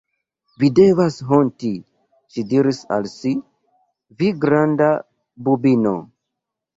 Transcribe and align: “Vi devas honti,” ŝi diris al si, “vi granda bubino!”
“Vi 0.61 0.67
devas 0.77 1.17
honti,” 1.31 1.67
ŝi 2.35 2.43
diris 2.53 2.79
al 2.95 3.05
si, 3.11 3.33
“vi 4.23 4.31
granda 4.47 4.89
bubino!” 5.49 5.93